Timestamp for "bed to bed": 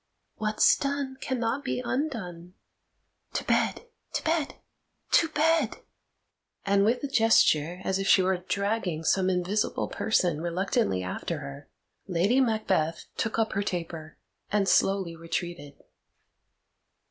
3.43-4.55, 4.23-5.77